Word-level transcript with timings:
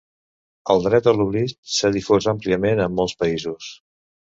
El 0.75 0.81
dret 0.87 1.11
a 1.11 1.13
l'oblit 1.19 1.55
s'ha 1.75 1.95
difós 2.01 2.31
àmpliament 2.35 2.87
en 2.91 3.01
molts 3.03 3.19
països. 3.25 3.75